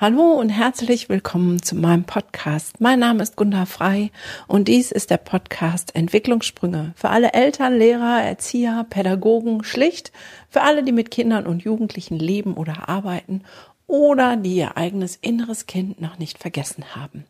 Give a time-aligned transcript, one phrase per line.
[0.00, 2.80] Hallo und herzlich willkommen zu meinem Podcast.
[2.80, 4.12] Mein Name ist Gunda Frei
[4.46, 10.12] und dies ist der Podcast Entwicklungssprünge für alle Eltern, Lehrer, Erzieher, Pädagogen, schlicht
[10.48, 13.42] für alle, die mit Kindern und Jugendlichen leben oder arbeiten
[13.88, 17.24] oder die ihr eigenes inneres Kind noch nicht vergessen haben.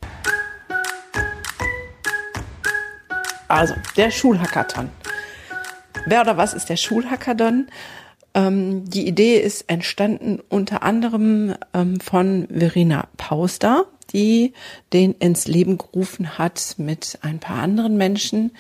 [3.49, 4.91] Also, der Schulhackathon.
[6.11, 7.67] Wer oder was ist der Schulhackathon?
[8.33, 13.85] Ähm, die Idee ist entstanden unter anderem ähm, von Verena Pauster,
[14.15, 14.55] die
[14.95, 18.53] den ins Leben gerufen hat mit ein paar anderen Menschen.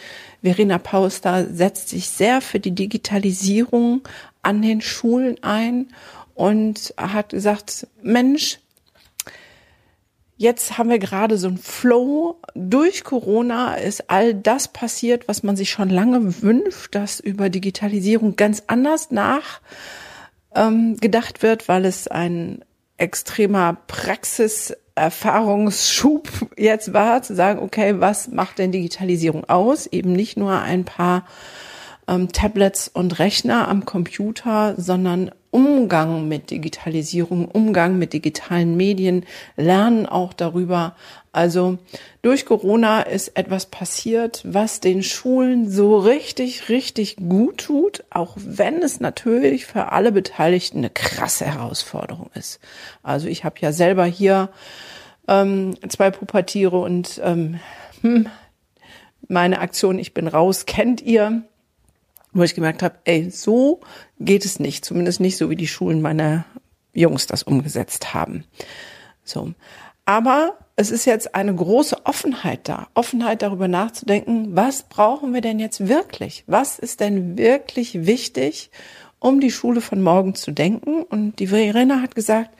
[0.42, 4.02] Verena Pauster setzt sich sehr für die Digitalisierung
[4.42, 5.86] an den Schulen ein
[6.34, 8.58] und hat gesagt, Mensch,
[10.40, 12.40] Jetzt haben wir gerade so ein Flow.
[12.54, 18.36] Durch Corona ist all das passiert, was man sich schon lange wünscht, dass über Digitalisierung
[18.36, 19.60] ganz anders nach
[20.54, 22.64] ähm, wird, weil es ein
[22.98, 29.88] extremer Praxiserfahrungsschub jetzt war, zu sagen, okay, was macht denn Digitalisierung aus?
[29.88, 31.26] Eben nicht nur ein paar
[32.06, 39.24] ähm, Tablets und Rechner am Computer, sondern Umgang mit Digitalisierung, Umgang mit digitalen Medien,
[39.56, 40.94] lernen auch darüber.
[41.32, 41.78] Also
[42.22, 48.82] durch Corona ist etwas passiert, was den Schulen so richtig, richtig gut tut, auch wenn
[48.82, 52.60] es natürlich für alle Beteiligten eine krasse Herausforderung ist.
[53.02, 54.50] Also ich habe ja selber hier
[55.28, 57.60] ähm, zwei Pubertiere und ähm,
[58.02, 58.26] hm,
[59.28, 61.42] meine Aktion Ich bin raus kennt ihr
[62.32, 63.80] wo ich gemerkt habe, ey, so
[64.18, 66.44] geht es nicht, zumindest nicht so, wie die Schulen meiner
[66.92, 68.44] Jungs das umgesetzt haben.
[69.24, 69.52] So.
[70.04, 75.58] Aber es ist jetzt eine große Offenheit da, Offenheit darüber nachzudenken, was brauchen wir denn
[75.58, 76.44] jetzt wirklich?
[76.46, 78.70] Was ist denn wirklich wichtig,
[79.18, 81.02] um die Schule von morgen zu denken?
[81.02, 82.50] Und die Verena hat gesagt,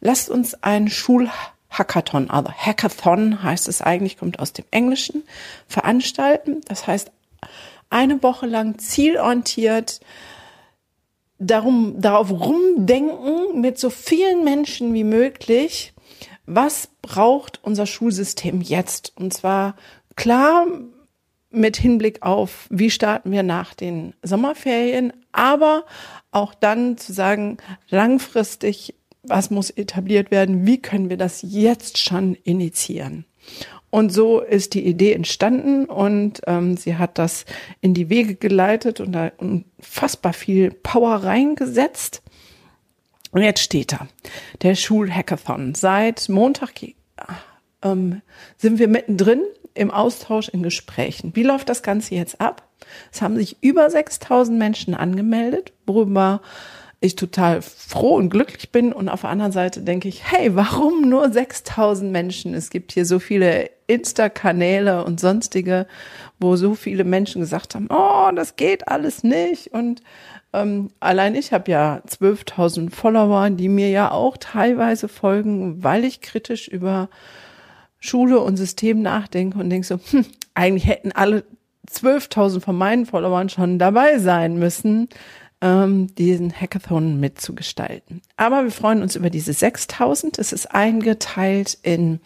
[0.00, 5.22] lasst uns einen Schulhackathon, also Hackathon heißt es eigentlich, kommt aus dem Englischen,
[5.68, 6.62] veranstalten.
[6.66, 7.12] Das heißt,
[7.90, 10.00] eine Woche lang zielorientiert
[11.38, 15.92] darum, darauf rumdenken mit so vielen Menschen wie möglich,
[16.46, 19.12] was braucht unser Schulsystem jetzt?
[19.16, 19.76] Und zwar
[20.14, 20.66] klar
[21.50, 25.84] mit Hinblick auf, wie starten wir nach den Sommerferien, aber
[26.30, 27.58] auch dann zu sagen,
[27.88, 33.24] langfristig, was muss etabliert werden, wie können wir das jetzt schon initiieren?
[33.96, 37.46] Und so ist die Idee entstanden und ähm, sie hat das
[37.80, 42.20] in die Wege geleitet und da unfassbar viel Power reingesetzt.
[43.30, 44.06] Und jetzt steht da,
[44.60, 45.74] der Schulhackathon.
[45.74, 46.72] Seit Montag
[47.80, 48.20] ähm,
[48.58, 49.40] sind wir mittendrin
[49.72, 51.34] im Austausch, in Gesprächen.
[51.34, 52.68] Wie läuft das Ganze jetzt ab?
[53.10, 56.42] Es haben sich über 6000 Menschen angemeldet, worüber
[57.00, 58.92] ich total froh und glücklich bin.
[58.92, 62.52] Und auf der anderen Seite denke ich, hey, warum nur 6000 Menschen?
[62.52, 65.86] Es gibt hier so viele Insta-Kanäle und sonstige,
[66.38, 69.72] wo so viele Menschen gesagt haben, oh, das geht alles nicht.
[69.72, 70.02] Und
[70.52, 76.20] ähm, allein ich habe ja 12.000 Follower, die mir ja auch teilweise folgen, weil ich
[76.20, 77.08] kritisch über
[77.98, 81.44] Schule und System nachdenke und denke so, hm, eigentlich hätten alle
[81.88, 85.08] 12.000 von meinen Followern schon dabei sein müssen
[85.60, 88.22] ähm, diesen Hackathon mitzugestalten.
[88.36, 90.38] Aber wir freuen uns über diese 6000.
[90.38, 92.20] Es ist eingeteilt in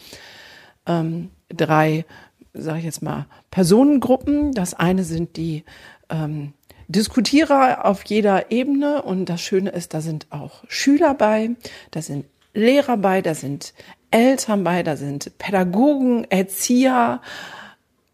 [0.86, 2.04] ähm, drei,
[2.52, 4.52] sage ich jetzt mal, Personengruppen.
[4.52, 5.64] Das eine sind die
[6.08, 6.52] ähm,
[6.88, 11.50] Diskutierer auf jeder Ebene und das Schöne ist, da sind auch Schüler bei,
[11.92, 13.74] da sind Lehrer bei, da sind
[14.10, 17.20] Eltern bei, da sind Pädagogen, Erzieher,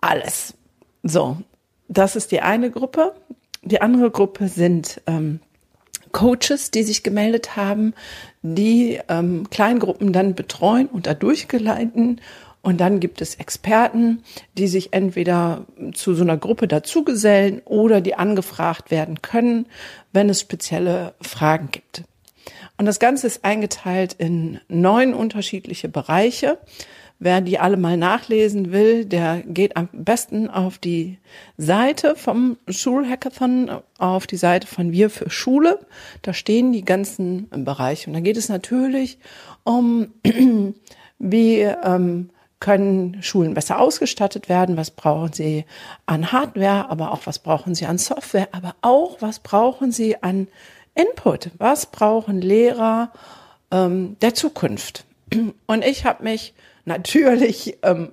[0.03, 0.55] alles.
[1.03, 1.38] So,
[1.88, 3.15] das ist die eine Gruppe.
[3.62, 5.41] Die andere Gruppe sind ähm,
[6.12, 7.94] Coaches, die sich gemeldet haben,
[8.43, 12.21] die ähm, Kleingruppen dann betreuen und da durchgeleiten.
[12.66, 14.24] Und dann gibt es Experten,
[14.58, 19.66] die sich entweder zu so einer Gruppe dazugesellen oder die angefragt werden können,
[20.12, 22.02] wenn es spezielle Fragen gibt.
[22.76, 26.58] Und das Ganze ist eingeteilt in neun unterschiedliche Bereiche.
[27.20, 31.18] Wer die alle mal nachlesen will, der geht am besten auf die
[31.56, 35.86] Seite vom Schulhackathon, auf die Seite von Wir für Schule.
[36.22, 38.10] Da stehen die ganzen Bereiche.
[38.10, 39.18] Und da geht es natürlich
[39.62, 40.08] um,
[41.20, 45.64] wie ähm, können Schulen besser ausgestattet werden, was brauchen sie
[46.06, 50.49] an Hardware, aber auch was brauchen sie an Software, aber auch was brauchen sie an
[50.94, 53.12] Input, was brauchen Lehrer
[53.70, 55.05] ähm, der Zukunft.
[55.67, 56.55] Und ich habe mich
[56.85, 58.12] natürlich ähm,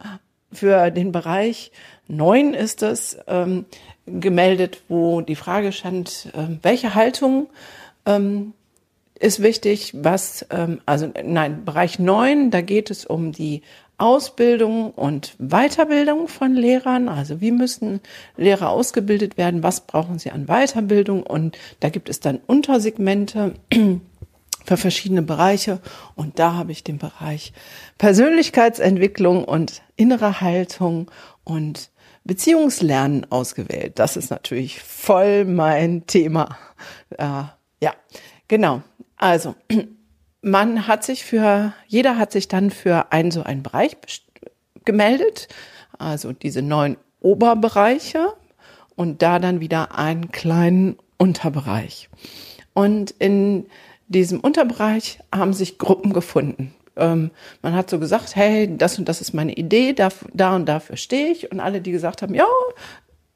[0.51, 1.71] für den Bereich
[2.07, 3.65] neun ist es ähm,
[4.05, 7.49] gemeldet, wo die Frage stand, äh, welche Haltung
[8.05, 8.53] ähm,
[9.19, 13.61] ist wichtig, was, ähm, also nein, Bereich neun, da geht es um die
[13.97, 17.09] Ausbildung und Weiterbildung von Lehrern.
[17.09, 18.01] Also wie müssen
[18.37, 19.63] Lehrer ausgebildet werden?
[19.63, 21.23] Was brauchen sie an Weiterbildung?
[21.23, 23.53] Und da gibt es dann Untersegmente
[24.65, 25.79] für verschiedene Bereiche.
[26.15, 27.53] Und da habe ich den Bereich
[27.97, 31.09] Persönlichkeitsentwicklung und innere Haltung
[31.43, 31.91] und
[32.23, 33.99] Beziehungslernen ausgewählt.
[33.99, 36.57] Das ist natürlich voll mein Thema.
[37.11, 37.43] Äh,
[37.81, 37.93] ja,
[38.47, 38.81] genau.
[39.17, 39.55] Also,
[40.43, 43.97] man hat sich für, jeder hat sich dann für einen so einen Bereich
[44.85, 45.47] gemeldet.
[45.97, 48.33] Also diese neun Oberbereiche
[48.95, 52.09] und da dann wieder einen kleinen Unterbereich.
[52.73, 53.65] Und in
[54.07, 56.75] diesem Unterbereich haben sich Gruppen gefunden.
[56.97, 57.31] Ähm,
[57.61, 60.97] man hat so gesagt, hey, das und das ist meine Idee, da, da und dafür
[60.97, 61.51] stehe ich.
[61.51, 62.45] Und alle, die gesagt haben, ja,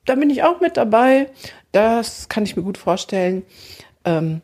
[0.05, 1.29] da bin ich auch mit dabei,
[1.71, 3.43] das kann ich mir gut vorstellen,
[4.03, 4.41] ähm,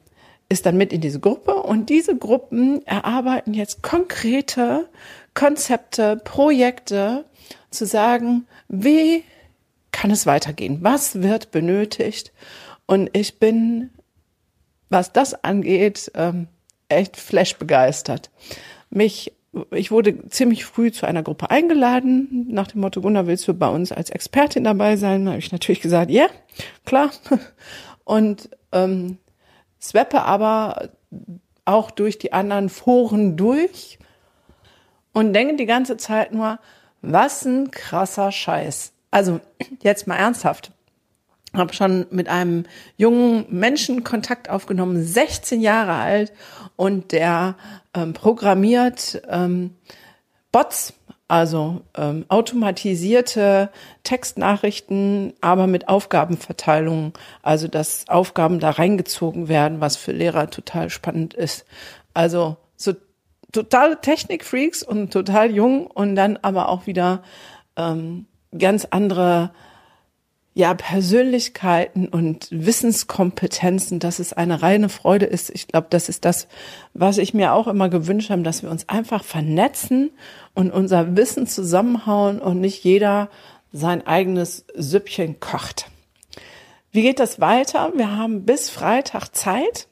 [0.50, 1.56] ist dann mit in diese Gruppe.
[1.56, 4.90] Und diese Gruppen erarbeiten jetzt konkrete
[5.34, 7.26] Konzepte, Projekte,
[7.70, 9.24] zu sagen, wie
[9.92, 10.80] kann es weitergehen?
[10.82, 12.32] Was wird benötigt?
[12.86, 13.90] Und ich bin
[14.94, 16.48] was das angeht, ähm,
[16.88, 18.30] echt flash begeistert.
[18.90, 19.34] Mich,
[19.72, 23.68] ich wurde ziemlich früh zu einer Gruppe eingeladen, nach dem Motto, Gunnar, willst du bei
[23.68, 25.26] uns als Expertin dabei sein?
[25.26, 26.28] Da habe ich natürlich gesagt, ja,
[26.86, 27.12] klar.
[28.06, 29.18] Und ähm,
[29.84, 30.90] swappe aber
[31.66, 34.00] auch durch die anderen Foren durch
[35.14, 36.60] und denke die ganze Zeit nur,
[37.02, 38.94] was ein krasser Scheiß.
[39.12, 39.42] Also
[39.82, 40.72] jetzt mal ernsthaft
[41.54, 42.66] habe schon mit einem
[42.98, 46.34] jungen Menschen Kontakt aufgenommen, 16 Jahre alt,
[46.76, 47.56] und der
[47.94, 49.76] ähm, programmiert ähm,
[50.52, 50.94] Bots,
[51.34, 53.72] also ähm, automatisierte
[54.04, 61.34] Textnachrichten, aber mit Aufgabenverteilung, also dass Aufgaben da reingezogen werden, was für Lehrer total spannend
[61.34, 61.66] ist.
[62.14, 62.94] Also so
[63.52, 67.24] total Technikfreaks und total jung und dann aber auch wieder
[67.78, 69.56] ähm, ganz andere
[70.56, 75.50] ja, Persönlichkeiten und Wissenskompetenzen, dass es eine reine Freude ist.
[75.50, 76.48] Ich glaube, das ist das,
[76.94, 80.12] was ich mir auch immer gewünscht habe, dass wir uns einfach vernetzen
[80.54, 83.30] und unser Wissen zusammenhauen und nicht jeder
[83.72, 85.88] sein eigenes Süppchen kocht.
[86.92, 87.92] Wie geht das weiter?
[87.96, 89.88] Wir haben bis Freitag Zeit.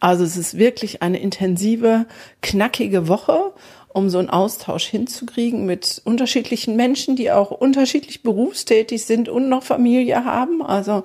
[0.00, 2.04] Also es ist wirklich eine intensive,
[2.42, 3.54] knackige Woche
[3.88, 9.62] um so einen Austausch hinzukriegen mit unterschiedlichen Menschen, die auch unterschiedlich berufstätig sind und noch
[9.62, 10.62] Familie haben.
[10.62, 11.04] Also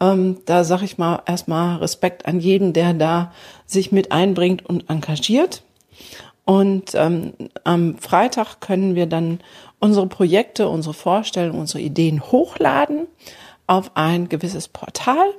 [0.00, 3.32] ähm, da sage ich mal erstmal Respekt an jeden, der da
[3.66, 5.62] sich mit einbringt und engagiert.
[6.44, 9.40] Und ähm, am Freitag können wir dann
[9.78, 13.06] unsere Projekte, unsere Vorstellungen, unsere Ideen hochladen
[13.66, 15.32] auf ein gewisses Portal.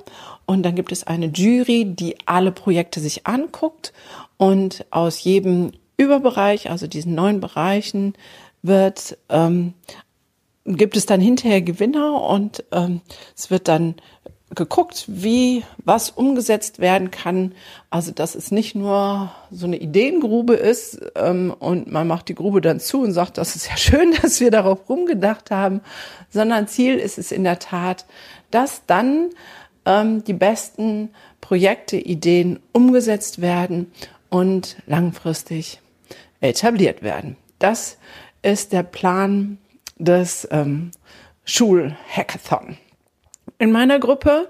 [0.46, 3.92] Und dann gibt es eine Jury, die alle Projekte sich anguckt
[4.36, 8.14] und aus jedem Überbereich, also diesen neuen Bereichen,
[8.62, 9.74] wird ähm,
[10.64, 13.00] gibt es dann hinterher Gewinner und ähm,
[13.36, 13.96] es wird dann
[14.54, 17.54] geguckt, wie was umgesetzt werden kann.
[17.90, 22.60] Also dass es nicht nur so eine Ideengrube ist ähm, und man macht die Grube
[22.60, 25.80] dann zu und sagt, das ist ja schön, dass wir darauf rumgedacht haben,
[26.30, 28.06] sondern Ziel ist es in der Tat,
[28.50, 29.30] dass dann
[29.84, 31.10] ähm, die besten
[31.40, 33.92] Projekte, Ideen umgesetzt werden
[34.30, 35.80] und langfristig
[36.44, 37.36] etabliert werden.
[37.58, 37.98] Das
[38.42, 39.58] ist der Plan
[39.98, 40.90] des ähm,
[41.44, 42.76] Schulhackathon.
[43.58, 44.48] In meiner Gruppe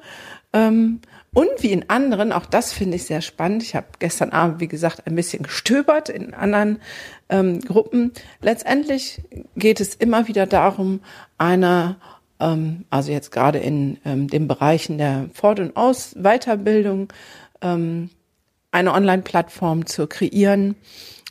[0.52, 1.00] ähm,
[1.34, 3.64] und wie in anderen, auch das finde ich sehr spannend.
[3.64, 6.80] Ich habe gestern Abend, wie gesagt, ein bisschen gestöbert in anderen
[7.28, 8.12] ähm, Gruppen.
[8.40, 9.20] Letztendlich
[9.56, 11.00] geht es immer wieder darum,
[11.36, 11.96] eine,
[12.38, 17.12] ähm, also jetzt gerade in ähm, den Bereichen der Fort- und Aus Weiterbildung,
[17.60, 18.10] ähm,
[18.70, 20.76] eine Online-Plattform zu kreieren,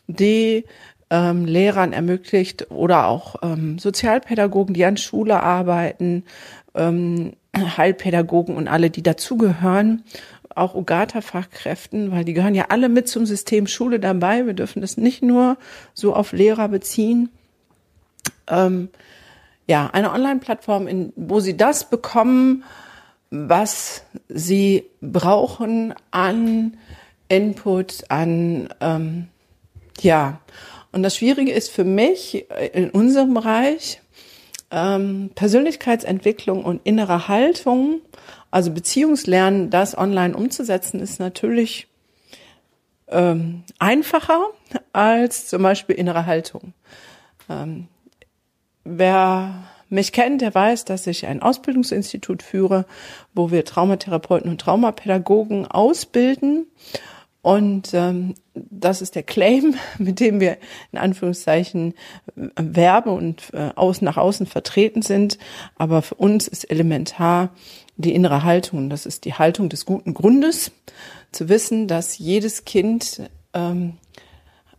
[0.07, 0.65] die
[1.10, 6.24] ähm, Lehrern ermöglicht oder auch ähm, Sozialpädagogen, die an Schule arbeiten,
[6.75, 10.03] ähm, Heilpädagogen und alle, die dazugehören,
[10.55, 14.45] auch Ogata-Fachkräften, weil die gehören ja alle mit zum System Schule dabei.
[14.45, 15.57] Wir dürfen das nicht nur
[15.93, 17.29] so auf Lehrer beziehen.
[18.48, 18.89] Ähm,
[19.67, 22.63] ja, eine Online-Plattform, wo sie das bekommen,
[23.29, 26.77] was sie brauchen an
[27.29, 29.27] Input, an ähm,
[30.03, 30.41] ja.
[30.91, 34.00] Und das Schwierige ist für mich in unserem Bereich
[34.69, 38.01] ähm, Persönlichkeitsentwicklung und innere Haltung,
[38.51, 41.88] also Beziehungslernen, das online umzusetzen, ist natürlich
[43.07, 44.48] ähm, einfacher
[44.91, 46.74] als zum Beispiel innere Haltung.
[47.50, 47.88] Ähm,
[48.83, 52.86] wer mich kennt, der weiß, dass ich ein Ausbildungsinstitut führe,
[53.33, 56.65] wo wir Traumatherapeuten und Traumapädagogen ausbilden.
[57.43, 60.57] Und ähm, das ist der Claim, mit dem wir
[60.91, 61.93] in Anführungszeichen
[62.35, 65.38] äh, werbe und äh, außen nach außen vertreten sind.
[65.75, 67.50] Aber für uns ist elementar
[67.97, 68.89] die innere Haltung.
[68.89, 70.71] Das ist die Haltung des guten Grundes,
[71.31, 73.97] zu wissen, dass jedes Kind ähm,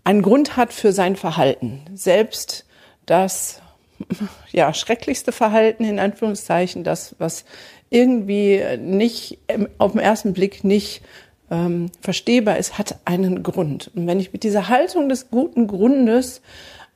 [0.02, 1.82] einen Grund hat für sein Verhalten.
[1.94, 2.64] Selbst
[3.06, 3.60] das
[4.52, 7.44] ja, schrecklichste Verhalten in Anführungszeichen, das, was
[7.90, 9.38] irgendwie nicht
[9.78, 11.02] auf den ersten Blick nicht
[11.50, 13.90] ähm, verstehbar ist, hat einen Grund.
[13.94, 16.40] Und wenn ich mit dieser Haltung des guten Grundes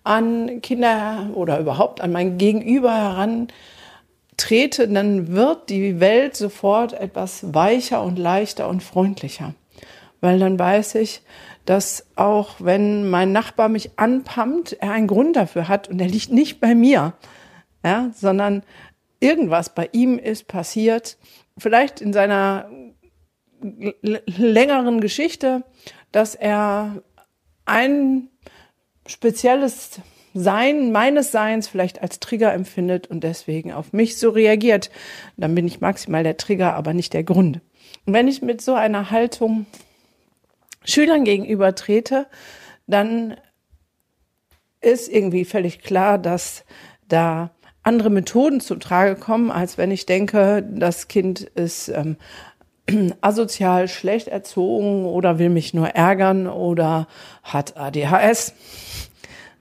[0.04, 8.02] an Kinder oder überhaupt an mein Gegenüber herantrete, dann wird die Welt sofort etwas weicher
[8.02, 9.54] und leichter und freundlicher.
[10.20, 11.22] Weil dann weiß ich,
[11.66, 16.32] dass auch wenn mein Nachbar mich anpammt, er einen Grund dafür hat und er liegt
[16.32, 17.12] nicht bei mir,
[17.84, 18.62] ja, sondern
[19.20, 21.18] irgendwas bei ihm ist passiert,
[21.58, 22.70] vielleicht in seiner
[23.60, 25.64] längeren Geschichte,
[26.12, 27.02] dass er
[27.64, 28.28] ein
[29.06, 30.00] spezielles
[30.34, 34.90] Sein meines Seins vielleicht als Trigger empfindet und deswegen auf mich so reagiert.
[35.36, 37.60] Dann bin ich maximal der Trigger, aber nicht der Grund.
[38.06, 39.66] Und wenn ich mit so einer Haltung
[40.84, 42.26] Schülern gegenüber trete,
[42.86, 43.36] dann
[44.80, 46.64] ist irgendwie völlig klar, dass
[47.08, 47.50] da
[47.82, 52.16] andere Methoden zum Trage kommen, als wenn ich denke, das Kind ist ähm,
[53.20, 57.06] asozial schlecht erzogen oder will mich nur ärgern oder
[57.42, 58.54] hat ADHS.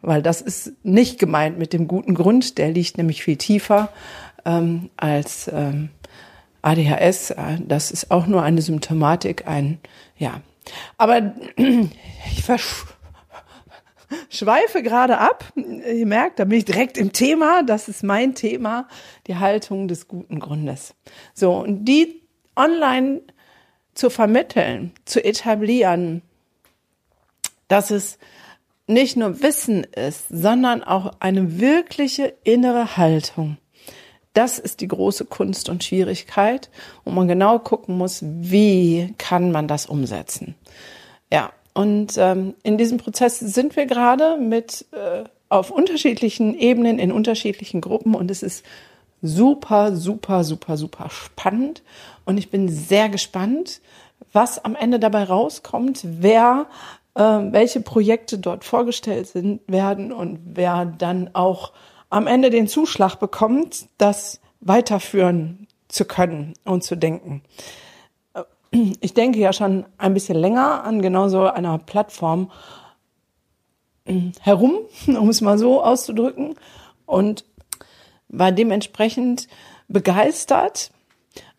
[0.02, 3.90] Weil das ist nicht gemeint mit dem guten Grund, der liegt nämlich viel tiefer
[4.46, 5.90] ähm, als ähm,
[6.62, 7.34] ADHS.
[7.68, 9.80] Das ist auch nur eine Symptomatik, ein,
[10.18, 10.42] ja.
[10.98, 12.44] Aber ich
[14.30, 15.46] schweife gerade ab.
[15.56, 17.64] Ihr merkt, da bin ich direkt im Thema.
[17.64, 18.88] Das ist mein Thema,
[19.28, 20.94] die Haltung des guten Grundes.
[21.34, 22.27] So, und die
[22.58, 23.22] online
[23.94, 26.22] zu vermitteln, zu etablieren,
[27.68, 28.18] dass es
[28.88, 33.58] nicht nur Wissen ist, sondern auch eine wirkliche innere Haltung.
[34.34, 36.70] Das ist die große Kunst und Schwierigkeit,
[37.04, 40.56] wo man genau gucken muss, wie kann man das umsetzen.
[41.32, 47.12] Ja, und ähm, in diesem Prozess sind wir gerade mit äh, auf unterschiedlichen Ebenen in
[47.12, 48.66] unterschiedlichen Gruppen und es ist
[49.22, 51.84] super, super, super, super spannend
[52.26, 53.82] und ich bin sehr gespannt,
[54.34, 56.68] was am Ende dabei rauskommt, wer
[57.18, 61.74] äh, welche Projekte dort vorgestellt sind, werden und wer dann auch
[62.10, 67.42] am Ende den Zuschlag bekommt, das weiterführen zu können und zu denken.
[69.02, 72.52] Ich denke ja schon ein bisschen länger an genau so einer Plattform
[74.06, 76.56] äh, herum, um es mal so auszudrücken,
[77.06, 77.46] und
[78.30, 79.48] war dementsprechend
[79.88, 80.92] begeistert,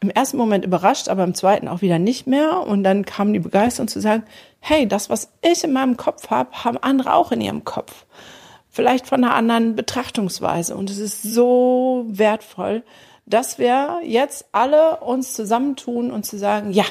[0.01, 2.61] im ersten Moment überrascht, aber im zweiten auch wieder nicht mehr.
[2.67, 4.25] Und dann kam die Begeisterung zu sagen,
[4.61, 8.07] hey, das, was ich in meinem Kopf habe, haben andere auch in ihrem Kopf.
[8.69, 10.77] Vielleicht von einer anderen Betrachtungsweise.
[10.77, 12.85] Und es ist so wertvoll,
[13.27, 16.85] dass wir jetzt alle uns zusammentun und zu sagen, ja,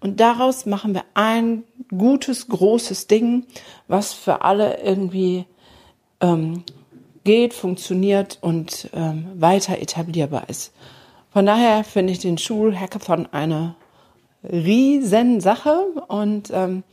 [0.00, 1.64] und daraus machen wir ein
[1.96, 3.46] gutes, großes Ding,
[3.88, 5.44] was für alle irgendwie
[6.20, 6.64] ähm,
[7.28, 10.72] geht, funktioniert und ähm, weiter etablierbar ist.
[11.30, 13.74] Von daher finde ich den Schulhackathon eine
[14.42, 16.84] Riesensache und ähm,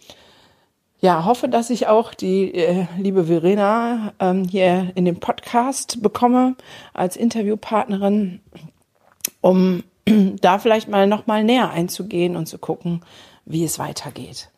[0.99, 6.57] ja, hoffe, dass ich auch die äh, liebe Verena ähm, hier in dem Podcast bekomme
[6.93, 8.41] als Interviewpartnerin,
[9.39, 9.85] um
[10.41, 13.05] da vielleicht mal noch mal näher einzugehen und zu gucken,
[13.45, 14.49] wie es weitergeht.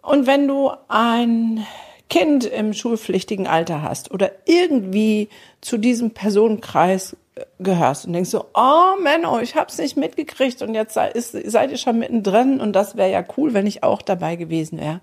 [0.00, 1.66] Und wenn du ein
[2.12, 5.30] Kind im schulpflichtigen Alter hast oder irgendwie
[5.62, 7.16] zu diesem Personenkreis
[7.58, 11.78] gehörst und denkst so, oh Menno, ich hab's nicht mitgekriegt und jetzt ist, seid ihr
[11.78, 15.00] schon mittendrin und das wäre ja cool, wenn ich auch dabei gewesen wäre.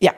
[0.00, 0.14] Ja,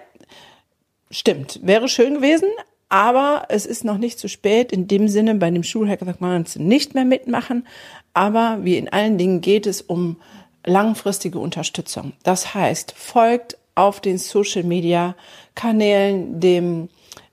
[1.11, 2.49] stimmt, wäre schön gewesen,
[2.89, 4.71] aber es ist noch nicht zu spät.
[4.71, 7.67] In dem Sinne, bei dem Schulhackathon nicht mehr mitmachen.
[8.15, 10.19] Aber wie in allen Dingen geht es um
[10.65, 12.13] langfristige Unterstützung.
[12.23, 15.15] Das heißt, folgt auf den Social Media
[15.55, 16.89] Kanälen dem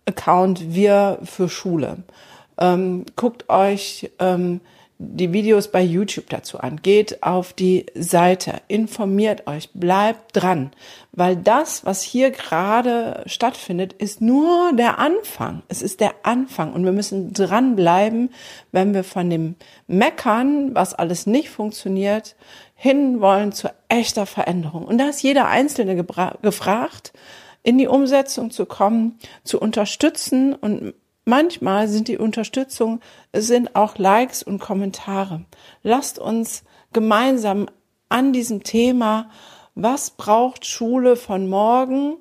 [0.05, 1.97] Account Wir für Schule.
[2.57, 4.61] Ähm, guckt euch ähm,
[4.97, 6.81] die Videos bei YouTube dazu an.
[6.81, 10.71] Geht auf die Seite, informiert euch, bleibt dran,
[11.11, 15.63] weil das, was hier gerade stattfindet, ist nur der Anfang.
[15.67, 18.29] Es ist der Anfang und wir müssen dranbleiben,
[18.71, 19.55] wenn wir von dem
[19.87, 22.35] Meckern, was alles nicht funktioniert,
[22.75, 24.85] hinwollen zu echter Veränderung.
[24.85, 25.95] Und da ist jeder Einzelne
[26.41, 27.13] gefragt,
[27.63, 30.93] in die Umsetzung zu kommen, zu unterstützen und
[31.25, 33.01] Manchmal sind die Unterstützung,
[33.33, 35.45] sind auch Likes und Kommentare.
[35.81, 36.63] Lasst uns
[36.93, 37.65] gemeinsam
[38.09, 39.29] an diesem Thema,
[39.73, 42.17] was braucht Schule von morgen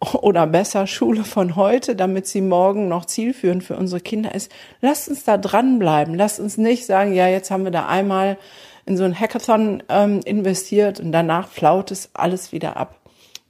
[0.00, 4.50] oder besser Schule von heute, damit sie morgen noch zielführend für unsere Kinder ist.
[4.80, 6.14] Lasst uns da dranbleiben.
[6.14, 8.38] Lasst uns nicht sagen, ja, jetzt haben wir da einmal
[8.86, 13.00] in so ein Hackathon ähm, investiert und danach flaut es alles wieder ab.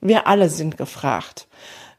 [0.00, 1.48] Wir alle sind gefragt.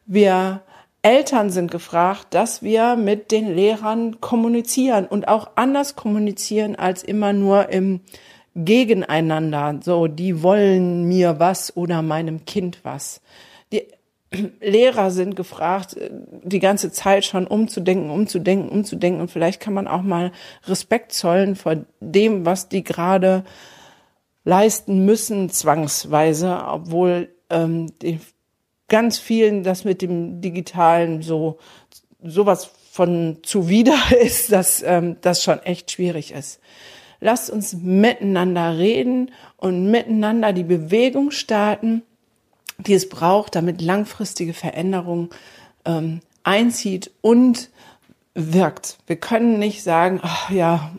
[0.06, 0.62] Wir
[1.08, 7.32] Eltern sind gefragt, dass wir mit den Lehrern kommunizieren und auch anders kommunizieren als immer
[7.32, 8.02] nur im
[8.56, 9.80] Gegeneinander.
[9.82, 13.22] So, die wollen mir was oder meinem Kind was.
[13.72, 13.84] Die
[14.60, 15.96] Lehrer sind gefragt,
[16.44, 19.22] die ganze Zeit schon umzudenken, umzudenken, umzudenken.
[19.22, 20.34] Und vielleicht kann man auch mal
[20.66, 23.46] Respekt zollen vor dem, was die gerade
[24.44, 28.20] leisten müssen, zwangsweise, obwohl ähm, die
[28.88, 31.58] ganz vielen das mit dem Digitalen so
[32.24, 36.60] sowas von zuwider ist, dass ähm, das schon echt schwierig ist.
[37.20, 42.04] Lasst uns miteinander reden und miteinander die Bewegung starten,
[42.78, 45.30] die es braucht, damit langfristige Veränderung
[45.86, 47.70] ähm, einzieht und
[48.36, 48.98] wirkt.
[49.08, 50.92] Wir können nicht sagen, ach ja,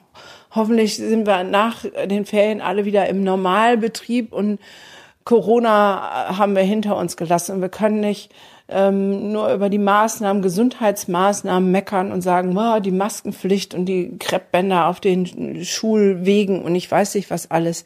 [0.50, 4.58] hoffentlich sind wir nach den Ferien alle wieder im Normalbetrieb und
[5.28, 7.60] Corona haben wir hinter uns gelassen.
[7.60, 8.32] Wir können nicht
[8.66, 14.86] ähm, nur über die Maßnahmen, Gesundheitsmaßnahmen meckern und sagen, oh, die Maskenpflicht und die Kreppbänder
[14.86, 17.84] auf den Schulwegen und ich weiß nicht was alles.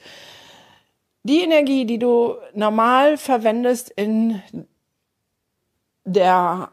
[1.25, 4.41] Die Energie, die du normal verwendest in
[6.05, 6.71] der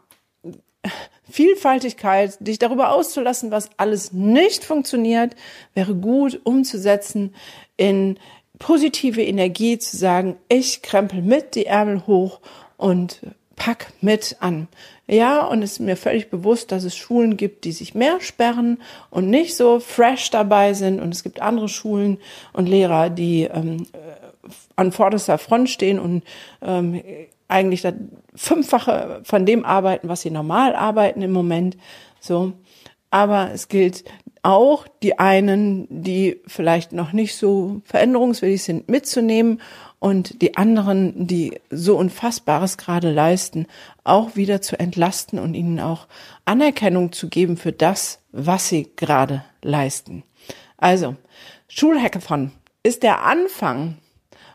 [1.28, 5.34] Vielfaltigkeit, dich darüber auszulassen, was alles nicht funktioniert,
[5.74, 7.34] wäre gut umzusetzen
[7.76, 8.20] in
[8.60, 12.38] positive Energie zu sagen, ich krempel mit die Ärmel hoch
[12.76, 13.20] und
[13.56, 14.68] pack mit an.
[15.08, 18.78] Ja, und es ist mir völlig bewusst, dass es Schulen gibt, die sich mehr sperren
[19.10, 21.00] und nicht so fresh dabei sind.
[21.00, 22.18] Und es gibt andere Schulen
[22.52, 23.86] und Lehrer, die ähm,
[24.76, 26.22] an vorderster Front stehen und
[26.62, 27.02] ähm,
[27.48, 27.94] eigentlich das
[28.34, 31.76] Fünffache von dem arbeiten, was sie normal arbeiten im Moment.
[32.20, 32.52] So.
[33.10, 34.04] Aber es gilt
[34.42, 39.60] auch die einen, die vielleicht noch nicht so veränderungswillig sind, mitzunehmen
[39.98, 43.66] und die anderen, die so Unfassbares gerade leisten,
[44.02, 46.06] auch wieder zu entlasten und ihnen auch
[46.44, 50.22] Anerkennung zu geben für das, was sie gerade leisten.
[50.78, 51.16] Also,
[51.68, 53.98] Schulhackathon ist der Anfang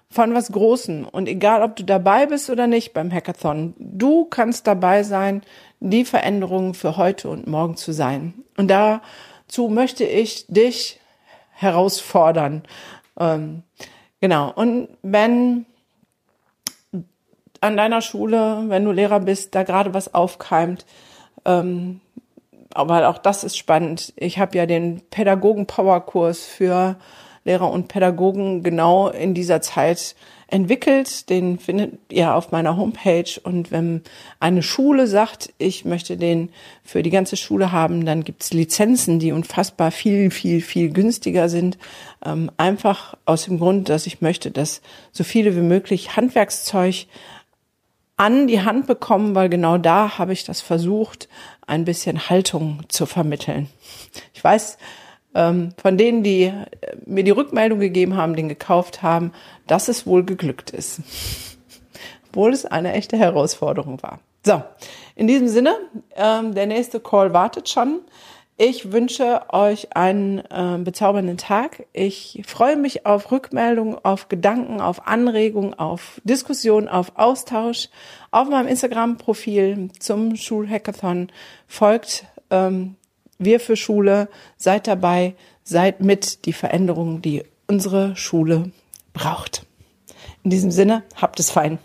[0.10, 1.06] von was Großem.
[1.06, 5.42] Und egal, ob du dabei bist oder nicht beim Hackathon, du kannst dabei sein,
[5.80, 8.34] die Veränderungen für heute und morgen zu sein.
[8.58, 9.02] Und da
[9.48, 11.00] zu möchte ich dich
[11.52, 12.64] herausfordern.
[13.20, 13.64] Ähm,
[14.22, 14.52] genau.
[14.54, 15.66] Und wenn
[17.62, 20.86] an deiner Schule, wenn du Lehrer bist, da gerade was aufkeimt,
[21.46, 22.02] ähm,
[22.74, 24.14] aber auch das ist spannend.
[24.18, 26.98] Ich habe ja den Pädagogen-Power-Kurs für
[27.46, 30.16] Lehrer und Pädagogen genau in dieser Zeit
[30.48, 31.30] entwickelt.
[31.30, 33.40] Den findet ihr auf meiner Homepage.
[33.44, 34.02] Und wenn
[34.40, 36.50] eine Schule sagt, ich möchte den
[36.84, 41.78] für die ganze Schule haben, dann gibt's Lizenzen, die unfassbar viel, viel, viel günstiger sind.
[42.24, 44.82] Ähm, einfach aus dem Grund, dass ich möchte, dass
[45.12, 47.08] so viele wie möglich Handwerkszeug
[48.18, 51.28] an die Hand bekommen, weil genau da habe ich das versucht,
[51.68, 53.68] ein bisschen Haltung zu vermitteln.
[54.34, 54.78] Ich weiß,
[55.36, 56.54] ähm, von denen, die äh,
[57.06, 59.34] mir die Rückmeldung gegeben haben, den gekauft haben,
[59.68, 61.02] dass es wohl geglückt ist.
[62.30, 64.20] Obwohl es eine echte Herausforderung war.
[64.44, 64.64] So,
[65.16, 65.76] in diesem Sinne,
[66.16, 68.02] ähm, der nächste Call wartet schon.
[68.58, 71.86] Ich wünsche euch einen äh, bezaubernden Tag.
[71.92, 77.90] Ich freue mich auf Rückmeldungen, auf Gedanken, auf Anregungen, auf Diskussionen, auf Austausch.
[78.32, 81.34] Auf meinem Instagram-Profil zum Schulhackathon
[81.68, 82.96] folgt ähm,
[83.38, 88.72] wir für Schule, seid dabei, seid mit die Veränderung, die unsere Schule
[89.14, 89.66] braucht.
[90.44, 91.80] In diesem Sinne, habt es fein.